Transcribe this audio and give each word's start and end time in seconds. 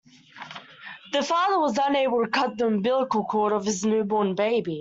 The 1.11 1.21
father 1.21 1.59
was 1.59 1.77
unable 1.79 2.23
to 2.25 2.31
cut 2.31 2.57
the 2.57 2.65
umbilical 2.65 3.23
cord 3.25 3.53
of 3.53 3.65
his 3.65 3.85
newborn 3.85 4.33
baby. 4.33 4.79